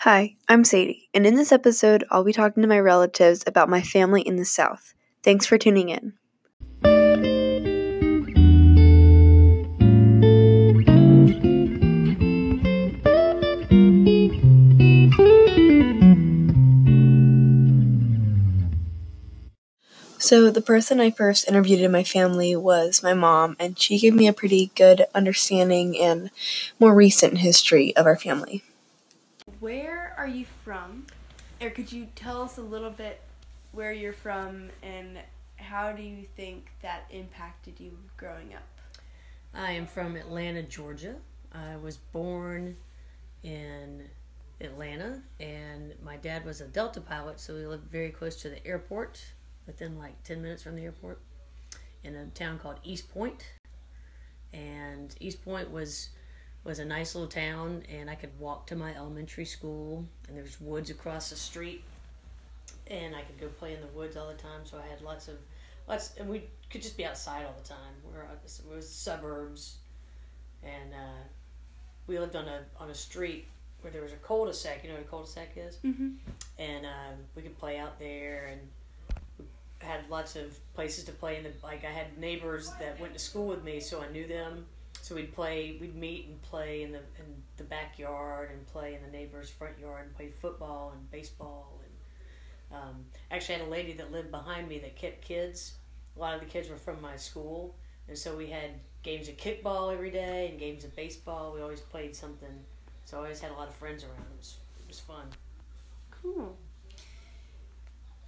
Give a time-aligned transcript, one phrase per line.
[0.00, 3.80] Hi, I'm Sadie, and in this episode, I'll be talking to my relatives about my
[3.80, 4.92] family in the South.
[5.22, 6.12] Thanks for tuning in.
[20.18, 24.14] So, the person I first interviewed in my family was my mom, and she gave
[24.14, 26.30] me a pretty good understanding and
[26.78, 28.62] more recent history of our family.
[29.66, 31.08] Where are you from?
[31.60, 33.20] Or could you tell us a little bit
[33.72, 35.18] where you're from and
[35.56, 38.62] how do you think that impacted you growing up?
[39.52, 41.16] I am from Atlanta, Georgia.
[41.52, 42.76] I was born
[43.42, 44.04] in
[44.60, 48.64] Atlanta, and my dad was a Delta pilot, so we lived very close to the
[48.64, 49.20] airport,
[49.66, 51.20] within like 10 minutes from the airport,
[52.04, 53.44] in a town called East Point.
[54.52, 56.10] And East Point was
[56.66, 60.60] was a nice little town, and I could walk to my elementary school, and there's
[60.60, 61.84] woods across the street,
[62.88, 64.60] and I could go play in the woods all the time.
[64.64, 65.36] So I had lots of
[65.88, 67.94] lots, and we could just be outside all the time.
[68.04, 69.76] We were it was suburbs,
[70.62, 71.22] and uh,
[72.06, 73.46] we lived on a on a street
[73.82, 74.82] where there was a cul-de-sac.
[74.82, 75.76] You know what a cul-de-sac is?
[75.84, 76.08] Mm-hmm.
[76.58, 78.60] and um, we could play out there and
[79.38, 79.44] we
[79.78, 83.18] had lots of places to play in the like i had neighbors that went to
[83.18, 84.64] school with me so i knew them
[85.06, 89.02] so we'd play we'd meet and play in the in the backyard and play in
[89.02, 93.92] the neighbor's front yard and play football and baseball and um, actually had a lady
[93.92, 95.74] that lived behind me that kept kids.
[96.16, 97.76] A lot of the kids were from my school.
[98.08, 98.70] And so we had
[99.04, 101.52] games of kickball every day and games of baseball.
[101.54, 102.64] We always played something.
[103.04, 104.26] So i always had a lot of friends around.
[104.34, 105.26] It was, it was fun.
[106.10, 106.56] Cool.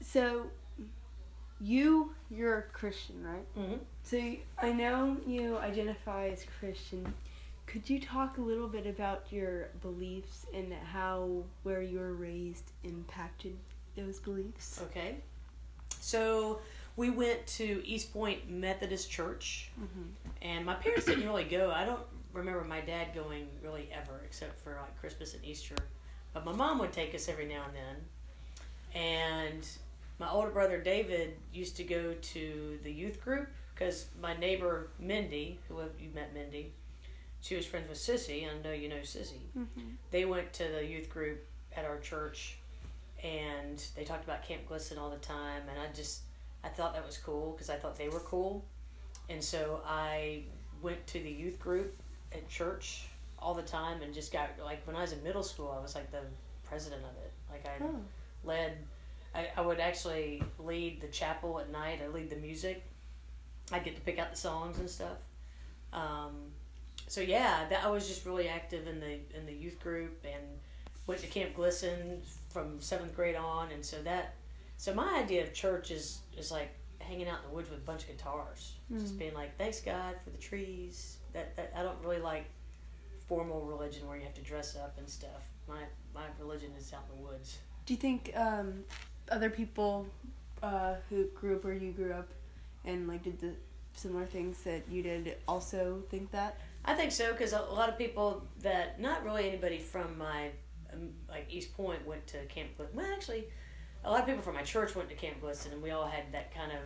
[0.00, 0.46] So,
[1.60, 3.54] you you're a Christian, right?
[3.58, 3.76] mm-hmm.
[4.02, 7.12] So I know you identify as Christian.
[7.66, 12.70] Could you talk a little bit about your beliefs and how where you were raised
[12.84, 13.56] impacted
[13.96, 14.80] those beliefs?
[14.84, 15.16] Okay.
[16.00, 16.60] So
[16.96, 20.02] we went to East Point Methodist Church, Mm-hmm.
[20.42, 21.70] and my parents didn't really go.
[21.70, 22.00] I don't
[22.32, 25.76] remember my dad going really ever, except for like Christmas and Easter.
[26.32, 29.02] But my mom would take us every now and then.
[29.02, 29.68] And
[30.18, 35.58] my older brother David used to go to the youth group because my neighbor Mindy,
[35.68, 36.72] who have you met Mindy,
[37.40, 38.46] she was friends with Sissy.
[38.48, 39.90] I know you know Sissy Mm-hmm.
[40.10, 41.44] they went to the youth group
[41.76, 42.58] at our church
[43.22, 46.20] and they talked about Camp Glisson all the time and I just
[46.64, 48.64] I thought that was cool because I thought they were cool
[49.28, 50.42] and so I
[50.82, 51.94] went to the youth group
[52.32, 53.06] at church
[53.38, 55.94] all the time and just got like when I was in middle school I was
[55.94, 56.22] like the
[56.64, 57.94] president of it like I Oh.
[58.44, 58.78] led
[59.34, 62.84] I, I would actually lead the chapel at night I lead the music
[63.70, 65.18] I get to pick out the songs and stuff
[65.92, 66.52] um,
[67.08, 70.44] so yeah, that I was just really active in the in the youth group and
[71.06, 74.34] went to Camp Glisson from seventh grade on, and so that
[74.76, 76.68] so my idea of church is is like
[77.00, 80.14] hanging out in the woods with a bunch of guitars, just being like, thanks God
[80.22, 81.16] for the trees.
[81.32, 82.44] That, that I don't really like
[83.26, 85.48] formal religion where you have to dress up and stuff.
[85.66, 85.80] My
[86.14, 87.58] my religion is out in the woods.
[87.86, 88.84] Do you think um,
[89.30, 90.06] other people
[90.62, 92.28] uh, who grew up where you grew up
[92.84, 93.52] and like did the
[93.94, 96.58] similar things that you did also think that?
[96.84, 100.50] I think so because a lot of people that not really anybody from my
[100.92, 102.94] um, like East Point went to Camp Glisson.
[102.94, 103.44] Well, actually,
[104.04, 106.32] a lot of people from my church went to Camp Glisson, and we all had
[106.32, 106.78] that kind of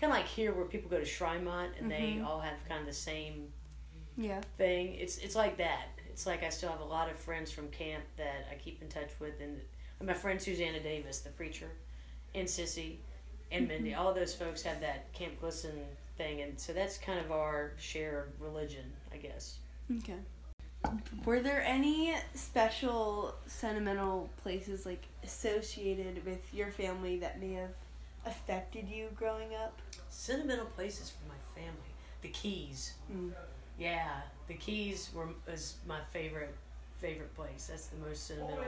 [0.00, 2.26] kind of like here where people go to Shrinemont and they Mhm.
[2.26, 3.52] all have kind of the same
[4.16, 4.40] Yeah.
[4.58, 4.94] thing.
[4.94, 5.88] It's it's like that.
[6.10, 8.88] It's like I still have a lot of friends from camp that I keep in
[8.88, 9.60] touch with, and,
[9.98, 11.68] and my friend Susanna Davis, the preacher,
[12.34, 12.96] and Sissy,
[13.50, 13.94] and Mindy.
[13.94, 15.72] All those folks have that Camp Glisson
[16.16, 19.58] thing, and so that's kind of our shared religion, I guess.
[19.98, 20.18] Okay.
[21.24, 27.70] Were there any special sentimental places like associated with your family that may have
[28.24, 29.80] affected you growing up?
[30.10, 31.90] Sentimental places for my family.
[32.22, 32.94] The Keys.
[33.12, 33.32] Mm.
[33.78, 36.54] Yeah, the Keys were is my favorite
[37.00, 37.66] favorite place.
[37.70, 38.64] That's the most sentimental.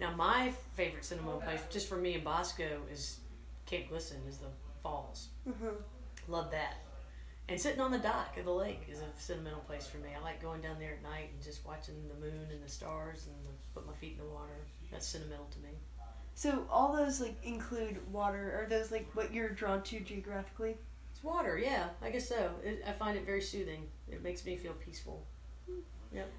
[0.00, 3.20] Now my favorite sentimental place, just for me and Bosco, is
[3.66, 4.26] Camp Glisson.
[4.28, 4.46] Is the
[4.82, 5.28] falls.
[5.48, 5.76] Mm-hmm.
[6.28, 6.76] Love that.
[7.48, 10.10] And sitting on the dock of the lake is a sentimental place for me.
[10.16, 13.26] I like going down there at night and just watching the moon and the stars
[13.26, 14.66] and the, put my feet in the water.
[14.90, 15.70] That's sentimental to me.
[16.34, 18.62] So all those like include water.
[18.62, 20.76] Are those like what you're drawn to geographically?
[21.12, 21.88] It's water, yeah.
[22.00, 22.50] I guess so.
[22.64, 23.86] It, I find it very soothing.
[24.08, 25.26] It makes me feel peaceful.
[25.66, 25.80] Hmm.
[26.14, 26.30] Yep.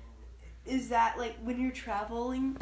[0.66, 2.58] Is that like when you're traveling?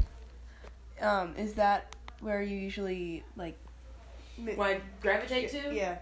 [1.02, 3.58] Um, is that where you usually like?
[4.60, 5.74] I gravitate to?
[5.74, 5.98] Yeah.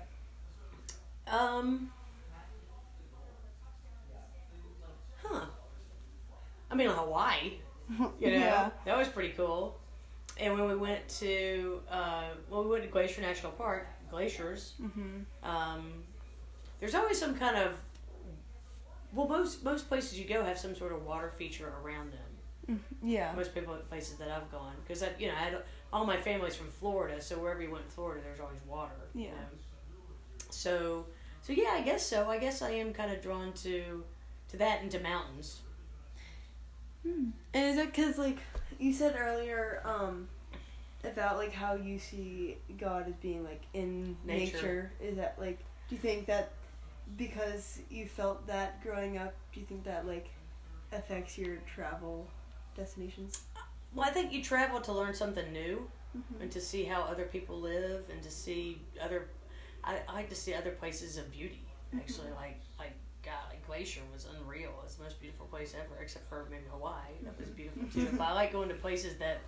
[1.27, 1.91] Um.
[5.23, 5.45] Huh.
[6.71, 7.53] I mean, Hawaii.
[8.19, 8.69] You know, Yeah.
[8.85, 9.75] that was pretty cool.
[10.37, 14.73] and when we went to uh, well, we went to Glacier National Park, glaciers.
[14.81, 15.17] Mm-hmm.
[15.49, 15.91] Um,
[16.79, 17.73] there's always some kind of
[19.11, 22.28] well, most most places you go have some sort of water feature around them.
[23.03, 23.33] Yeah.
[23.35, 25.57] Most people places that I've gone because I you know I had
[25.91, 28.93] all my family's from Florida, so wherever you went in Florida, there's always water.
[29.13, 29.31] you Yeah.
[29.31, 29.37] know.
[30.49, 31.05] So
[31.41, 32.29] so yeah, I guess so.
[32.29, 34.03] I guess I am kind of drawn to
[34.49, 35.61] to that and to mountains.
[37.05, 38.39] And is it because, like,
[38.77, 40.27] you said earlier, um,
[41.03, 44.55] about, like, how you see God as being, like, in Nature.
[44.57, 44.91] nature?
[45.01, 46.51] Is that, like, do you think that
[47.17, 50.27] because you felt that growing up, do you think that, like,
[50.91, 52.27] affects your travel
[52.79, 53.41] destinations?
[53.93, 56.41] Well, I think you travel to learn something new Mhm.
[56.41, 59.27] and to see how other people live and to see other.
[59.83, 61.61] I, I like to see other places of beauty.
[61.95, 62.93] Actually, like like
[63.23, 64.71] God, like Glacier was unreal.
[64.85, 67.13] It's the most beautiful place ever, except for maybe Hawaii.
[67.23, 68.07] That was beautiful too.
[68.17, 69.39] but I like going to places that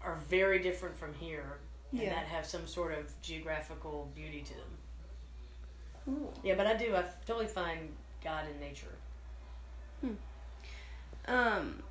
[0.00, 1.58] are very different from here
[1.92, 2.14] and Yeah.
[2.14, 4.72] that have some sort of geographical beauty to them.
[6.42, 6.94] Yeah, but I do.
[6.94, 8.94] I totally find God in nature.
[10.00, 10.14] Hmm.
[11.26, 11.82] Um,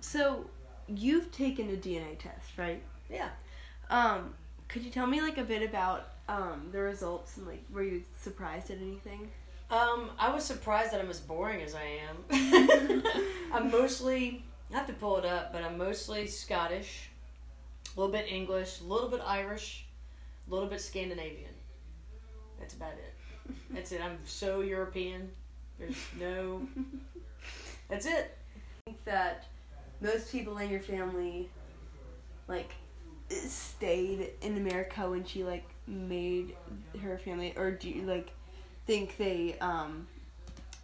[0.00, 0.48] so
[0.88, 2.82] you've taken a DNA test, right?
[3.10, 3.28] Yeah.
[3.90, 4.34] Um,
[4.68, 8.02] could you tell me like a bit about um the results and like were you
[8.16, 9.30] surprised at anything?
[9.70, 13.02] Um, I was surprised that I'm as boring as I am.
[13.52, 17.10] I'm mostly, I have to pull it up, but I'm mostly Scottish,
[17.96, 19.86] a little bit English, a little bit Irish,
[20.46, 21.50] a little bit Scandinavian.
[22.60, 23.54] That's about it.
[23.70, 24.00] That's it.
[24.00, 25.30] I'm so European.
[25.80, 26.62] There's no.
[27.88, 28.36] That's it.
[28.46, 29.46] I think that
[30.00, 31.48] most people in your family
[32.48, 32.72] like
[33.30, 36.56] stayed in America when she like made
[37.02, 38.30] her family or do you like
[38.86, 40.06] think they um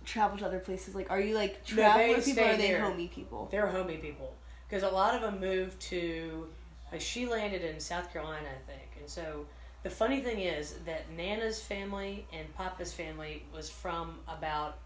[0.04, 1.92] travel to other places like are you like No,
[2.24, 4.34] people or are they homey people They're homey people
[4.68, 6.48] because a lot of them moved to.
[6.90, 9.46] Like she landed in South Carolina, I think, and so
[9.82, 14.78] the funny thing is that Nana's family and Papa's family was from about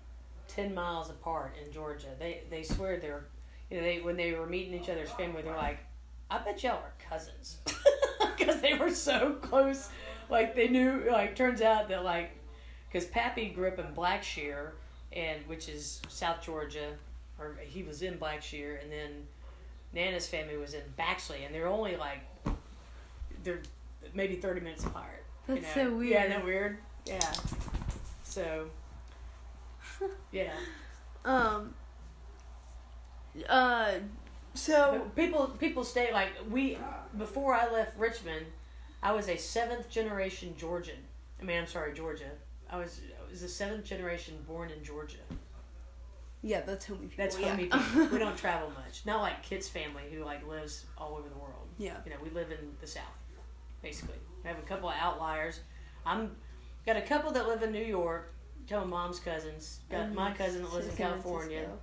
[0.48, 2.08] ten miles apart in Georgia.
[2.18, 3.24] They they swear they're,
[3.70, 5.78] you know, they when they were meeting each other's family, they're like,
[6.30, 7.58] I bet y'all are cousins
[8.36, 9.88] because they were so close.
[10.28, 11.04] Like they knew.
[11.10, 12.30] Like turns out that like,
[12.90, 14.70] because Pappy grew up in Blackshear,
[15.12, 16.92] and which is South Georgia,
[17.38, 19.10] or he was in Blackshear, and then
[19.92, 22.20] Nana's family was in Baxley, and they're only like
[23.44, 23.62] they're
[24.14, 25.24] maybe thirty minutes apart.
[25.48, 25.90] you That's know?
[25.90, 26.10] so weird.
[26.10, 26.78] Yeah, that weird?
[27.06, 27.32] Yeah.
[28.24, 28.68] So.
[30.30, 30.52] Yeah.
[31.24, 31.72] um
[33.48, 33.92] uh
[34.54, 36.78] so people people stay like we
[37.18, 38.46] before I left Richmond,
[39.02, 40.96] I was a seventh generation Georgian.
[41.40, 42.30] I mean, I'm sorry, Georgia.
[42.70, 45.18] I was I was a seventh generation born in Georgia.
[46.42, 47.56] yeah that's homey people That's yeah.
[47.56, 47.80] people.
[48.10, 49.04] we don't travel much.
[49.04, 51.68] Not like Kit's family who like lives all over the world.
[51.78, 53.04] yeah You know, we live in the South,
[53.82, 54.16] basically.
[54.42, 55.60] We have a couple of outliers.
[56.04, 56.30] I'm
[56.86, 58.32] got a couple that live in New York.
[58.68, 59.80] Couple of mom's cousins.
[59.90, 61.58] Got my cousin that lives in California.
[61.58, 61.78] Francisco.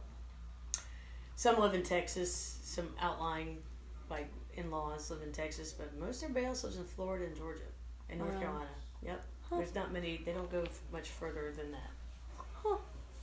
[1.36, 2.60] Some live in Texas.
[2.64, 3.58] Some outlying,
[4.10, 5.74] like in laws, live in Texas.
[5.74, 7.62] But most of everybody else lives in Florida and Georgia
[8.10, 8.40] and North Wow.
[8.40, 8.70] Carolina.
[9.06, 9.24] Yep.
[9.50, 9.58] Huh.
[9.58, 10.22] There's not many.
[10.26, 11.92] They don't go much further than that.
[12.64, 12.78] Huh.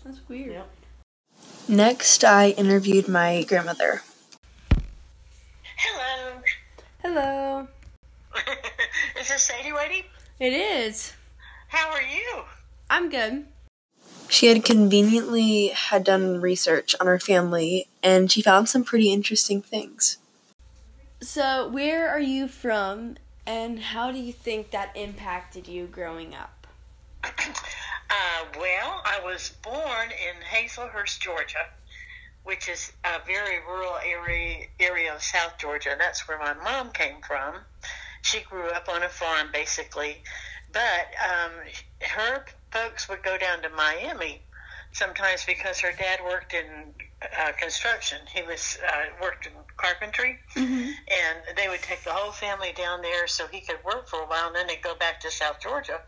[0.04, 0.70] that's weird Yep.
[1.68, 4.02] Next, I interviewed my grandmother.
[5.76, 6.42] Hello.
[7.02, 7.68] hello
[9.18, 10.04] Is this Sadie Wadey?
[10.38, 11.14] it is
[11.68, 12.42] How are you?
[12.90, 13.46] i'm good
[14.30, 19.60] She had conveniently had done research on her family, and she found some pretty interesting
[19.60, 20.18] things.
[21.20, 26.66] So, where are you from, and how do you think that impacted you growing up?
[28.12, 31.64] Uh, well, I was born in Hazlehurst, Georgia,
[32.42, 35.94] which is a very rural area area of South Georgia.
[35.96, 37.54] That's where my mom came from.
[38.22, 40.24] She grew up on a farm, basically,
[40.72, 41.52] but um,
[42.00, 44.42] her folks would go down to Miami
[44.92, 46.64] sometimes because her dad worked in
[47.40, 48.18] uh, construction.
[48.32, 53.26] He was uh, worked in carpentry, and they would take the whole family down there
[53.26, 56.00] so he could work for a while, and then they'd go back to South Georgia.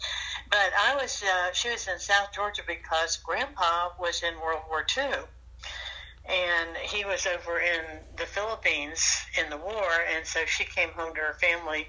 [0.50, 4.84] But I was, uh, she was in South Georgia because Grandpa was in World War
[4.96, 5.12] II,
[6.28, 9.04] and he was over in the Philippines
[9.38, 11.86] in the war, and so she came home to her family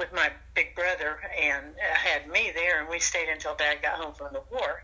[0.00, 4.14] with my big brother and had me there, and we stayed until Dad got home
[4.14, 4.82] from the war.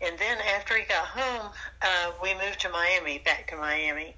[0.00, 1.50] And then after he got home,
[1.82, 4.14] uh, we moved to Miami, back to Miami.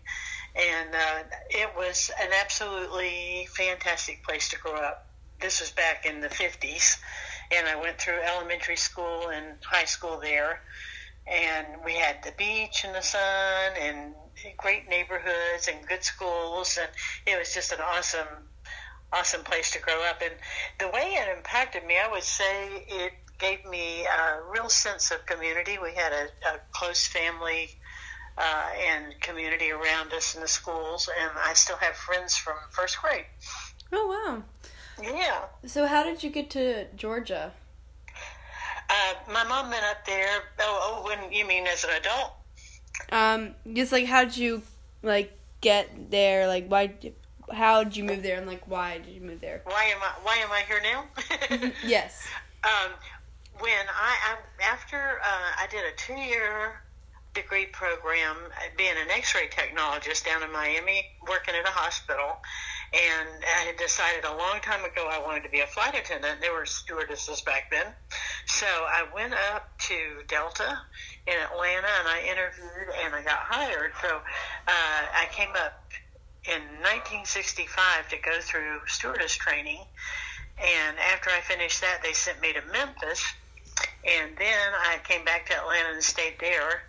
[0.55, 5.07] And uh, it was an absolutely fantastic place to grow up.
[5.41, 6.99] This was back in the 50s.
[7.57, 10.61] And I went through elementary school and high school there.
[11.27, 14.15] And we had the beach and the sun and
[14.59, 16.79] great neighborhoods and good schools.
[16.79, 16.91] And
[17.25, 18.48] it was just an awesome
[19.13, 20.23] awesome place to grow up.
[20.23, 20.35] And
[20.79, 25.25] the way it impacted me, I would say it gave me a real sense of
[25.27, 25.79] community.
[25.81, 27.71] We had a, a close family
[28.37, 33.01] uh, and community around us in the schools, and I still have friends from first
[33.01, 33.25] grade.
[33.93, 34.43] Oh wow!
[35.03, 35.45] Yeah.
[35.67, 37.53] So how did you get to Georgia?
[38.91, 40.43] Uh, my mom went up there.
[40.61, 42.33] Oh, oh, when you mean as an adult?
[43.11, 44.63] Um, just like how did you
[45.03, 46.47] like get there?
[46.47, 46.93] Like why?
[47.53, 48.39] How did you move there?
[48.39, 49.63] And like why did you move there?
[49.65, 50.13] Why am I?
[50.23, 51.71] Why am I here now?
[51.85, 52.27] Yes.
[52.65, 52.93] Um,
[53.61, 56.83] when I, I after uh, I did a two-year
[57.35, 62.39] degree program, uh, being an X-ray technologist down in Miami, working at a hospital,
[62.93, 66.41] and I had decided a long time ago I wanted to be a flight attendant.
[66.41, 67.87] There were stewardesses back then,
[68.47, 69.95] so I went up to
[70.27, 70.79] Delta
[71.27, 73.93] in Atlanta and I interviewed and I got hired.
[74.03, 74.21] So uh,
[74.67, 75.88] I came up
[76.45, 79.81] in 1965 to go through stewardess training.
[80.59, 83.25] And after I finished that, they sent me to Memphis.
[84.07, 86.83] And then I came back to Atlanta and stayed there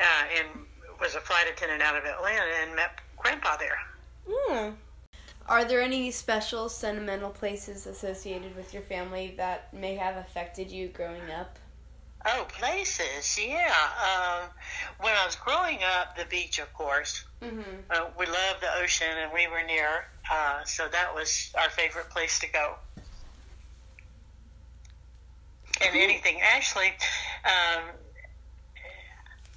[0.00, 0.66] uh, and
[1.00, 3.78] was a flight attendant out of Atlanta and met Grandpa there.
[4.28, 4.70] Hmm.
[5.48, 10.88] Are there any special sentimental places associated with your family that may have affected you
[10.88, 11.58] growing up?
[12.24, 13.72] Oh, places, yeah.
[14.00, 14.48] Um,
[15.00, 17.24] when I was growing up, the beach, of course.
[17.42, 17.60] Mm-hmm.
[17.90, 22.10] Uh, we loved the ocean, and we were near, uh, so that was our favorite
[22.10, 22.74] place to go.
[25.80, 26.92] And anything, actually,
[27.44, 27.82] um,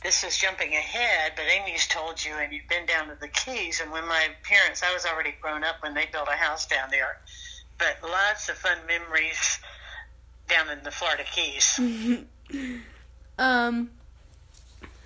[0.02, 3.80] this is jumping ahead, but Amy's told you, and you've been down to the Keys.
[3.80, 6.90] And when my parents, I was already grown up when they built a house down
[6.90, 7.18] there,
[7.78, 9.60] but lots of fun memories
[10.48, 11.80] down in the Florida Keys.
[13.38, 13.92] Um.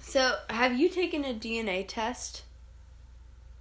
[0.01, 2.43] So, have you taken a DNA test?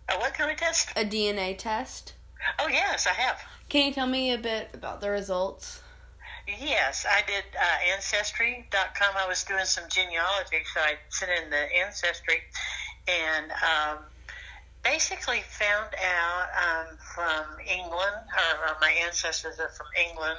[0.09, 0.91] Uh, what kind of test?
[0.97, 2.15] A DNA test?
[2.59, 3.41] Oh, yes, I have.
[3.69, 5.83] Can you tell me a bit about the results?
[6.47, 9.15] Yes, I did uh, Ancestry.com.
[9.17, 12.41] I was doing some genealogy, so I sent in the Ancestry
[13.07, 13.99] and um,
[14.83, 20.39] basically found out um, from England, or, or my ancestors are from England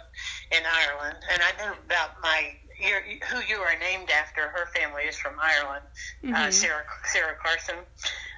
[0.52, 4.48] and Ireland, and I knew about my your, who you are named after.
[4.50, 5.86] Her family is from Ireland,
[6.34, 7.76] uh, Sarah Sarah Carson.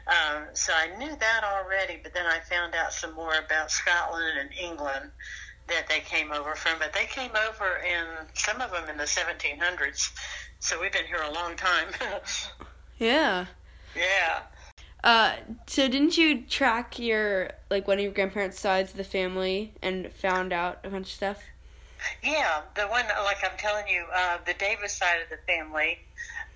[0.08, 4.40] Um, so I knew that already, but then I found out some more about Scotland
[4.40, 5.12] and England
[5.68, 6.80] that they came over from.
[6.80, 10.12] But they came over in some of them in the 1700s.
[10.60, 11.88] So we've been here a long time.
[12.98, 13.48] Yeah.
[13.96, 14.42] yeah.
[15.04, 19.74] Uh, so didn't you track your like one of your grandparents' sides of the family
[19.82, 21.44] and found out a bunch of stuff?
[22.24, 26.00] Yeah, the one like I'm telling you, uh, the Davis side of the family,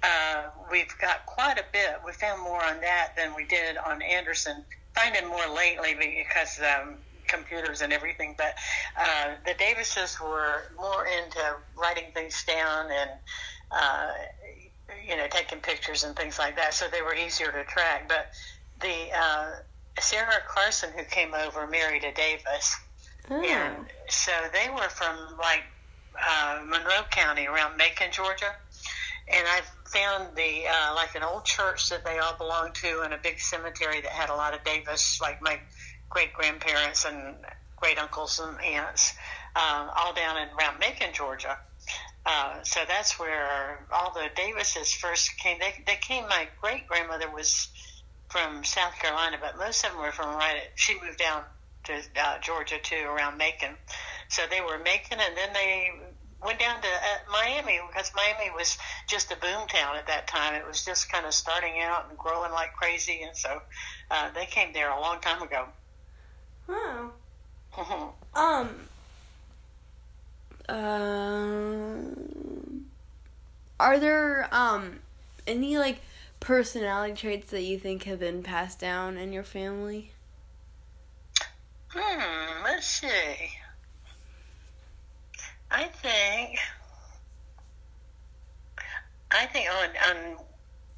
[0.04, 2.00] uh, we've got quite a bit.
[2.06, 4.64] We found more on that than we did on Anderson.
[4.94, 6.96] Finding more lately because um,
[7.28, 8.56] computers and everything, but
[8.98, 11.40] uh, the Davises were more into
[11.78, 13.10] writing things down and
[13.72, 14.12] uh,
[15.08, 18.08] you know taking pictures and things like that, so they were easier to track.
[18.08, 18.30] But
[18.82, 19.52] the uh,
[20.00, 22.76] Sarah Carson who came over married a Davis.
[23.28, 25.64] And so they were from like
[26.16, 28.52] uh, Monroe County around Macon, Georgia.
[29.28, 33.14] And I found the uh, like an old church that they all belonged to, and
[33.14, 35.60] a big cemetery that had a lot of Davis, like my
[36.10, 37.36] great grandparents and
[37.76, 39.14] great uncles and aunts,
[39.56, 41.58] uh, all down in around Macon, Georgia.
[42.26, 45.60] Uh, so that's where all the Davises first came.
[45.60, 46.28] They, they came.
[46.28, 47.68] My great grandmother was
[48.30, 50.56] from South Carolina, but most of them were from right.
[50.58, 51.44] At, she moved down
[51.86, 53.76] to uh, Georgia too, around Macon.
[54.30, 55.92] So they were Macon, and then they
[56.44, 58.78] went down to uh, Miami because Miami was
[59.08, 60.54] just a boom town at that time.
[60.54, 63.62] It was just kind of starting out and growing like crazy, and so
[64.12, 65.66] uh, they came there a long time ago.
[66.70, 67.12] Oh.
[67.74, 68.12] Mhm.
[68.34, 68.88] Um.
[70.70, 72.86] Um.
[73.80, 75.00] Are there um
[75.46, 76.00] any like
[76.40, 80.12] personality traits that you think have been passed down in your family?
[81.96, 83.52] Hmm, let's see.
[85.72, 86.60] I think
[89.32, 90.38] I think on on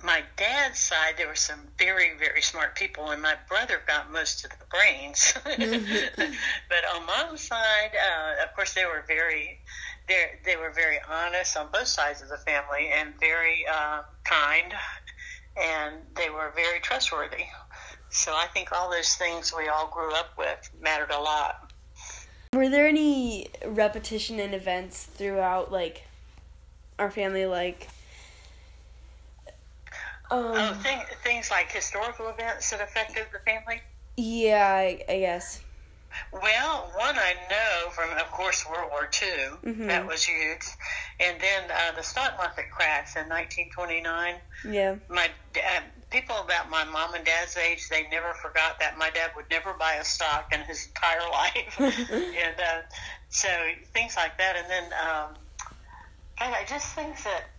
[0.04, 4.44] my dad's side there were some very very smart people, and my brother got most
[4.44, 5.34] of the brains.
[5.46, 9.60] but on mom's side, uh, of course, they were very
[10.08, 14.74] they they were very honest on both sides of the family, and very uh, kind,
[15.56, 17.46] and they were very trustworthy.
[18.10, 21.72] So I think all those things we all grew up with mattered a lot.
[22.54, 26.04] Were there any repetition in events throughout like
[26.98, 27.88] our family like
[30.32, 33.82] um Oh, thing, things like historical events that affected the family.
[34.18, 35.62] yeah, I, I guess.
[36.32, 39.72] Well, one I know from, of course, World War II.
[39.74, 39.88] Mhm.
[39.88, 40.64] That was huge.
[41.20, 44.36] And then uh, the stock market crash in 1929.
[44.72, 44.96] Yeah.
[45.10, 45.82] My uh,
[46.12, 49.74] people about my mom and dad's age, they never forgot that my dad would never
[49.74, 51.76] buy a stock in his entire life,
[52.12, 52.82] and uh,
[53.30, 53.48] so
[53.94, 54.56] things like that.
[54.56, 55.36] And then, um,
[56.40, 57.50] and I just think that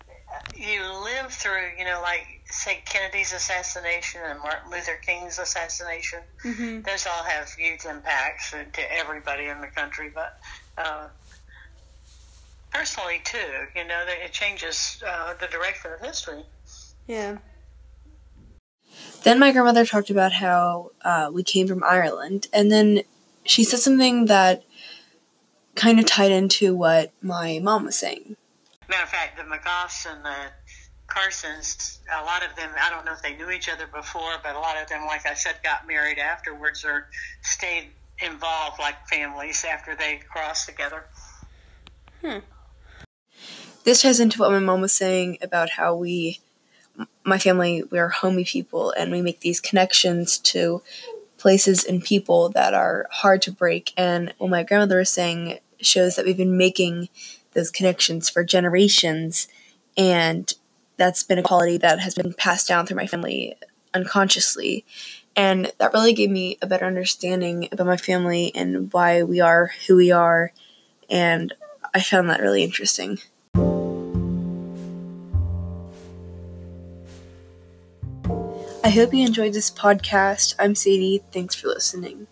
[0.57, 6.21] you live through, you know, like say Kennedy's assassination and Martin Luther King's assassination.
[6.45, 6.83] Mm-hmm.
[6.83, 10.39] Those all have huge impacts to everybody in the country, but.
[10.77, 11.09] Uh,
[12.73, 13.39] Personally, too,
[13.75, 16.45] you know, that it changes uh, the direction of history.
[17.07, 17.39] Yeah.
[19.25, 23.03] Then my grandmother talked about how uh, we came from Ireland, and then
[23.45, 24.65] she said something that
[25.75, 28.37] kind of tied into what my mom was saying.
[28.89, 30.37] Matter of fact, the McGoffs and the
[31.07, 34.55] Carsons, a lot of them, I don't know if they knew each other before, but
[34.55, 37.09] a lot of them, like I said, got married afterwards or
[37.43, 41.05] stayed involved like families after they crossed together.
[43.89, 46.41] This ties into what my mom was saying about how we,
[47.25, 50.83] my family, we're homey people and we make these connections to
[51.39, 53.95] places and people that are hard to break.
[53.97, 57.09] And what my grandmother was saying shows that we've been making
[57.55, 59.49] those connections for generations.
[59.97, 60.53] And
[60.99, 63.57] that's been a quality that has been passed down through my family
[63.95, 64.85] unconsciously.
[65.35, 69.71] And that really gave me a better understanding about my family and why we are
[69.87, 70.53] who we are.
[71.09, 71.55] And
[71.95, 73.21] I found that really interesting.
[78.89, 80.55] I hope you enjoyed this podcast.
[80.59, 81.23] I'm Sadie.
[81.31, 82.27] Thanks for listening.